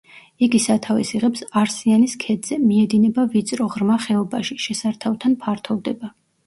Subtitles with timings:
[0.45, 6.17] იგი სათავეს იღებს არსიანის ქედზე, მიედინება ვიწრო, ღრმა ხეობაში, შესართავთან ფართოვდება.